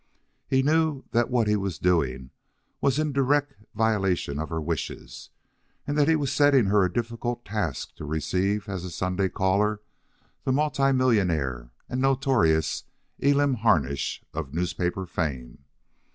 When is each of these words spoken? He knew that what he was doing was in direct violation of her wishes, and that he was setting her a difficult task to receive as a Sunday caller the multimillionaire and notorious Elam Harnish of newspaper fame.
He 0.47 0.63
knew 0.63 1.03
that 1.11 1.29
what 1.29 1.47
he 1.47 1.55
was 1.55 1.77
doing 1.77 2.31
was 2.81 2.97
in 2.97 3.11
direct 3.13 3.53
violation 3.75 4.39
of 4.39 4.49
her 4.49 4.59
wishes, 4.59 5.29
and 5.85 5.95
that 5.95 6.07
he 6.07 6.15
was 6.15 6.33
setting 6.33 6.65
her 6.65 6.83
a 6.83 6.91
difficult 6.91 7.45
task 7.45 7.93
to 7.97 8.05
receive 8.05 8.67
as 8.67 8.83
a 8.83 8.89
Sunday 8.89 9.29
caller 9.29 9.79
the 10.43 10.51
multimillionaire 10.51 11.69
and 11.87 12.01
notorious 12.01 12.85
Elam 13.21 13.53
Harnish 13.57 14.23
of 14.33 14.55
newspaper 14.55 15.05
fame. 15.05 15.65